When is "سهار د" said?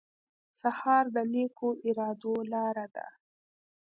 0.61-1.17